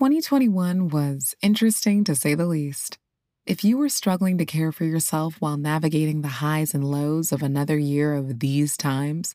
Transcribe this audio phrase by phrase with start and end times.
[0.00, 2.96] 2021 was interesting to say the least.
[3.44, 7.42] If you were struggling to care for yourself while navigating the highs and lows of
[7.42, 9.34] another year of these times,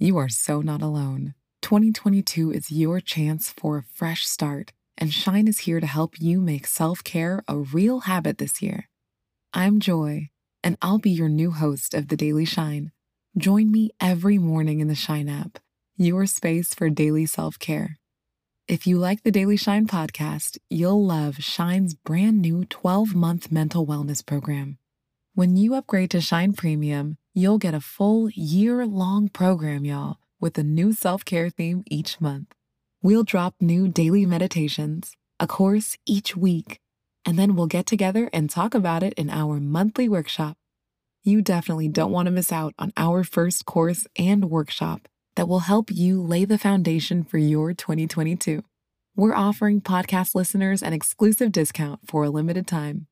[0.00, 1.34] you are so not alone.
[1.62, 6.40] 2022 is your chance for a fresh start, and Shine is here to help you
[6.40, 8.88] make self care a real habit this year.
[9.54, 10.30] I'm Joy,
[10.64, 12.90] and I'll be your new host of The Daily Shine.
[13.38, 15.60] Join me every morning in the Shine app,
[15.96, 17.99] your space for daily self care.
[18.70, 23.84] If you like the Daily Shine podcast, you'll love Shine's brand new 12 month mental
[23.84, 24.78] wellness program.
[25.34, 30.56] When you upgrade to Shine Premium, you'll get a full year long program, y'all, with
[30.56, 32.54] a new self care theme each month.
[33.02, 36.78] We'll drop new daily meditations, a course each week,
[37.24, 40.56] and then we'll get together and talk about it in our monthly workshop.
[41.24, 45.08] You definitely don't want to miss out on our first course and workshop
[45.40, 48.62] that will help you lay the foundation for your 2022.
[49.16, 53.06] We're offering podcast listeners an exclusive discount for a limited time.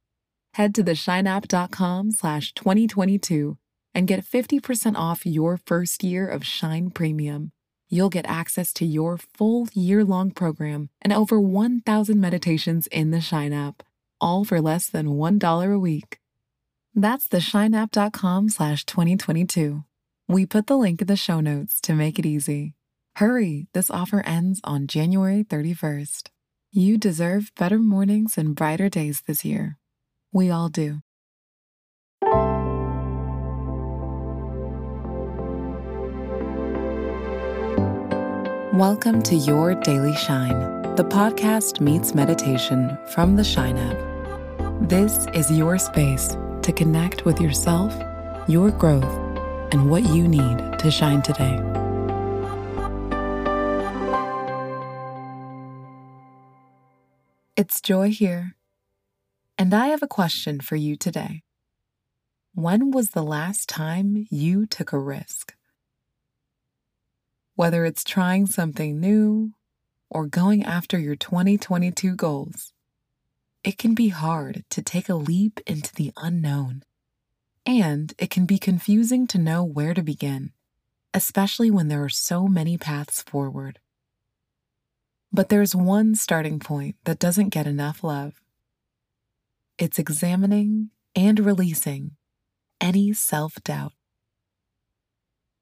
[0.52, 3.56] Head to theshineapp.com slash 2022
[3.94, 7.50] and get 50% off your first year of Shine Premium.
[7.88, 13.54] You'll get access to your full year-long program and over 1,000 meditations in the Shine
[13.54, 13.82] app,
[14.20, 16.18] all for less than $1 a week.
[16.94, 19.84] That's theshineapp.com slash 2022.
[20.30, 22.74] We put the link in the show notes to make it easy.
[23.16, 26.28] Hurry, this offer ends on January 31st.
[26.70, 29.78] You deserve better mornings and brighter days this year.
[30.30, 31.00] We all do.
[38.74, 44.90] Welcome to Your Daily Shine, the podcast meets meditation from the Shine app.
[44.90, 47.96] This is your space to connect with yourself,
[48.46, 49.27] your growth,
[49.72, 51.58] and what you need to shine today.
[57.56, 58.54] It's Joy here,
[59.58, 61.42] and I have a question for you today.
[62.54, 65.54] When was the last time you took a risk?
[67.56, 69.52] Whether it's trying something new
[70.08, 72.72] or going after your 2022 goals,
[73.64, 76.84] it can be hard to take a leap into the unknown
[77.68, 80.52] and it can be confusing to know where to begin,
[81.12, 83.78] especially when there are so many paths forward.
[85.30, 88.40] But there's one starting point that doesn't get enough love
[89.78, 92.16] it's examining and releasing
[92.80, 93.92] any self doubt.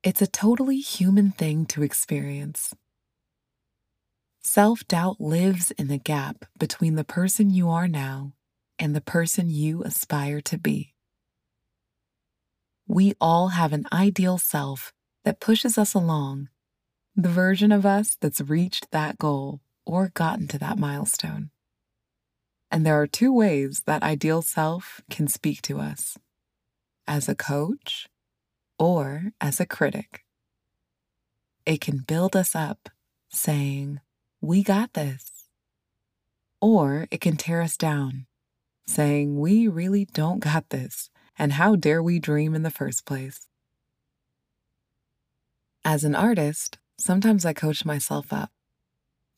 [0.03, 2.73] It's a totally human thing to experience.
[4.41, 8.33] Self doubt lives in the gap between the person you are now
[8.79, 10.96] and the person you aspire to be.
[12.89, 14.93] We all have an ideal self
[15.25, 16.49] that pushes us along,
[17.17, 21.51] the version of us that's reached that goal or gotten to that milestone.
[22.71, 26.17] And there are two ways that ideal self can speak to us
[27.09, 28.09] as a coach
[28.79, 30.25] or as a critic.
[31.65, 32.89] It can build us up,
[33.29, 34.01] saying,
[34.41, 35.49] We got this.
[36.61, 38.27] Or it can tear us down,
[38.87, 43.47] saying, We really don't got this and how dare we dream in the first place?
[45.85, 48.51] As an artist, sometimes I coach myself up,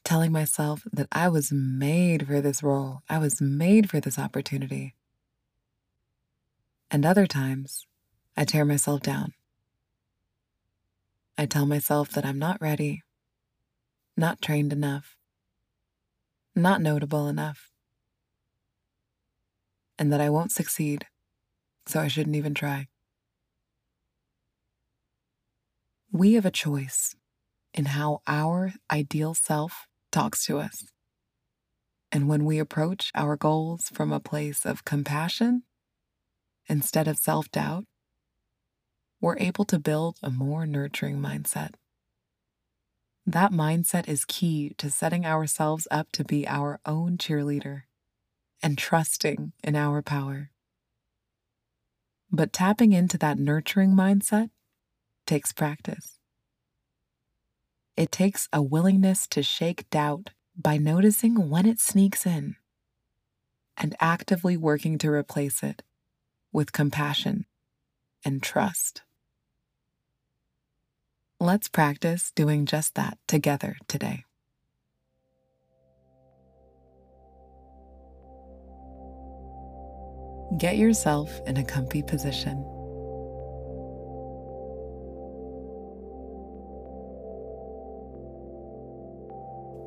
[0.05, 4.95] telling myself that I was made for this role, I was made for this opportunity.
[6.91, 7.87] And other times,
[8.37, 9.35] I tear myself down.
[11.37, 13.03] I tell myself that I'm not ready,
[14.17, 15.17] not trained enough,
[16.55, 17.71] not notable enough,
[19.99, 21.07] and that I won't succeed
[21.89, 22.89] so I shouldn't even try.
[26.13, 27.17] We have a choice
[27.73, 30.85] in how our ideal self talks to us.
[32.13, 35.63] And when we approach our goals from a place of compassion
[36.67, 37.85] instead of self doubt,
[39.21, 41.75] we're able to build a more nurturing mindset.
[43.27, 47.83] That mindset is key to setting ourselves up to be our own cheerleader
[48.63, 50.51] and trusting in our power.
[52.31, 54.51] But tapping into that nurturing mindset
[55.27, 56.19] takes practice.
[57.97, 62.57] It takes a willingness to shake doubt by noticing when it sneaks in
[63.77, 65.83] and actively working to replace it
[66.53, 67.47] with compassion
[68.25, 69.03] and trust.
[71.41, 74.25] Let's practice doing just that together today.
[80.57, 82.65] Get yourself in a comfy position.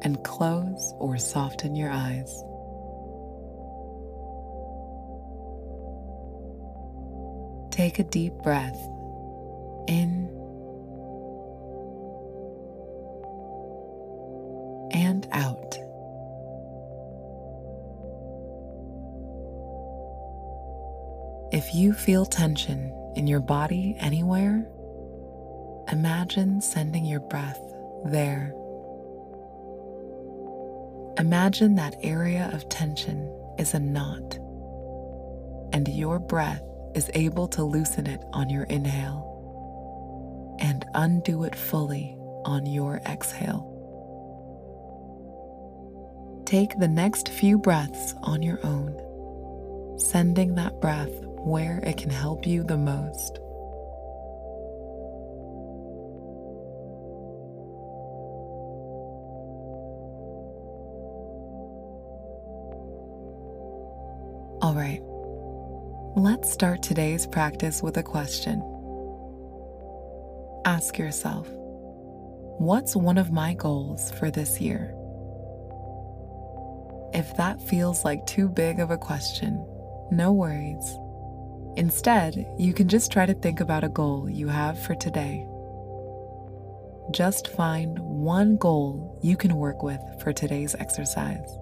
[0.04, 2.32] And close or soften your eyes.
[7.72, 8.78] Take a deep breath
[9.88, 10.41] in
[21.52, 24.66] If you feel tension in your body anywhere,
[25.92, 27.60] imagine sending your breath
[28.06, 28.54] there.
[31.18, 34.36] Imagine that area of tension is a knot,
[35.74, 36.64] and your breath
[36.96, 39.28] is able to loosen it on your inhale
[40.62, 42.16] and undo it fully
[42.46, 43.68] on your exhale.
[46.46, 51.12] Take the next few breaths on your own, sending that breath
[51.44, 53.40] where it can help you the most.
[64.62, 65.02] All right,
[66.16, 68.62] let's start today's practice with a question.
[70.66, 71.48] Ask yourself,
[72.60, 74.96] what's one of my goals for this year?
[77.14, 79.66] If that feels like too big of a question,
[80.12, 81.01] no worries.
[81.78, 85.48] Instead, you can just try to think about a goal you have for today.
[87.12, 91.58] Just find one goal you can work with for today's exercise.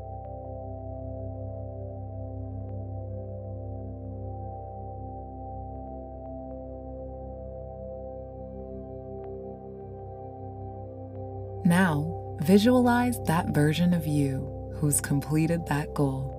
[11.66, 16.39] Now, visualize that version of you who's completed that goal.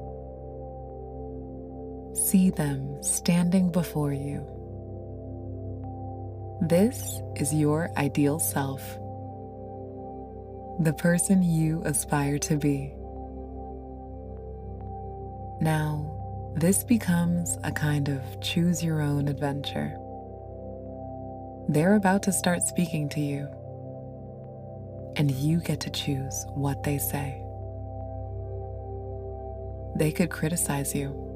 [2.15, 4.47] See them standing before you.
[6.61, 8.83] This is your ideal self,
[10.81, 12.93] the person you aspire to be.
[15.63, 19.97] Now, this becomes a kind of choose your own adventure.
[21.69, 23.49] They're about to start speaking to you
[25.17, 27.43] and you get to choose what they say.
[29.97, 31.30] They could criticize you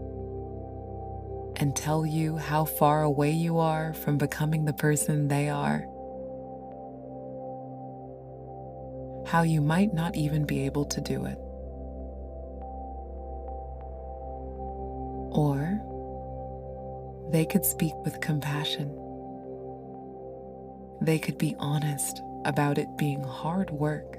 [1.56, 5.86] and tell you how far away you are from becoming the person they are,
[9.26, 11.38] how you might not even be able to do it.
[15.36, 15.80] Or
[17.30, 18.88] they could speak with compassion.
[21.00, 24.18] They could be honest about it being hard work.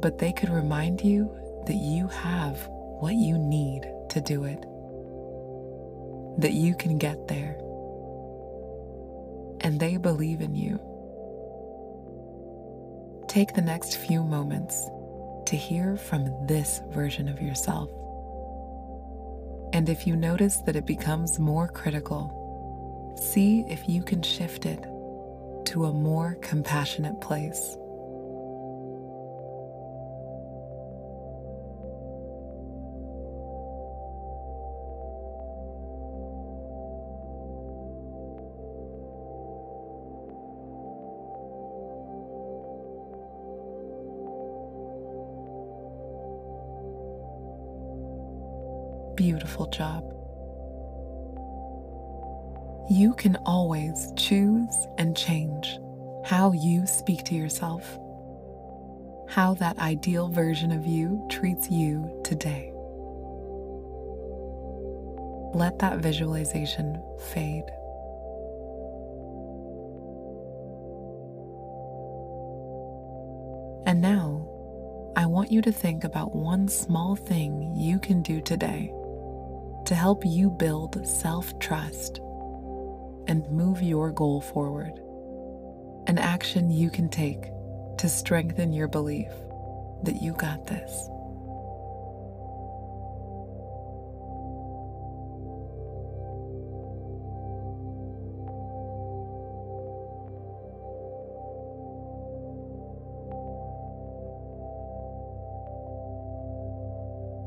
[0.00, 1.34] But they could remind you
[1.66, 4.64] that you have what you need to do it,
[6.38, 7.56] that you can get there,
[9.60, 10.78] and they believe in you.
[13.28, 14.88] Take the next few moments
[15.46, 17.90] to hear from this version of yourself.
[19.72, 24.82] And if you notice that it becomes more critical, see if you can shift it
[25.66, 27.76] to a more compassionate place.
[49.18, 50.04] Beautiful job
[52.88, 55.78] you can always choose and change
[56.24, 57.98] how you speak to yourself,
[59.28, 62.72] how that ideal version of you treats you today.
[65.52, 67.64] Let that visualization fade.
[73.84, 74.48] And now,
[75.16, 78.92] I want you to think about one small thing you can do today
[79.88, 82.18] to help you build self trust
[83.26, 85.00] and move your goal forward.
[86.06, 87.50] An action you can take
[87.96, 89.30] to strengthen your belief
[90.02, 91.08] that you got this.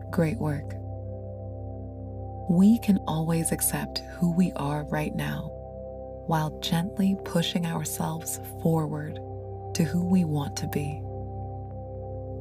[0.10, 0.81] Great work.
[2.50, 5.50] We can always accept who we are right now
[6.28, 9.16] while gently pushing ourselves forward
[9.74, 11.02] to who we want to be.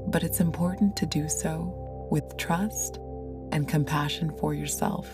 [0.09, 2.99] But it's important to do so with trust
[3.53, 5.09] and compassion for yourself.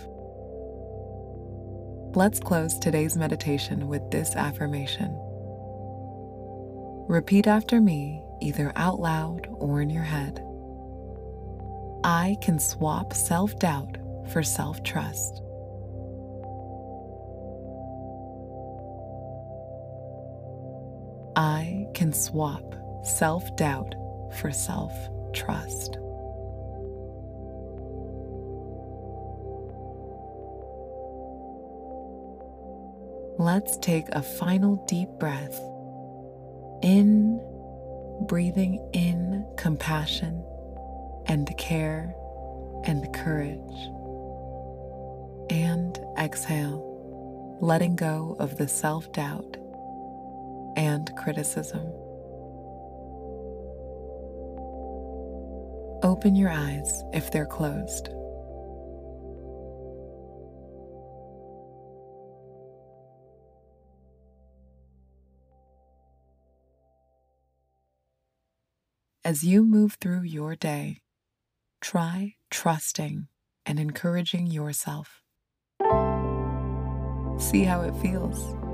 [2.15, 5.15] Let's close today's meditation with this affirmation.
[7.09, 10.43] Repeat after me either out loud or in your head.
[12.05, 13.99] I can swap self doubt
[14.33, 15.43] for self trust.
[21.37, 23.95] I can swap self doubt
[24.37, 24.93] for self
[25.35, 25.99] trust.
[33.39, 35.61] Let's take a final deep breath.
[36.83, 37.39] In,
[38.23, 40.43] breathing in compassion
[41.27, 42.15] and care
[42.85, 43.91] and courage.
[46.27, 49.57] Exhale, letting go of the self doubt
[50.77, 51.87] and criticism.
[56.03, 58.09] Open your eyes if they're closed.
[69.25, 71.03] As you move through your day,
[71.81, 73.29] try trusting
[73.65, 75.23] and encouraging yourself.
[77.39, 78.66] See how it feels.